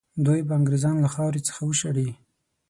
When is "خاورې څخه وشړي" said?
1.13-2.09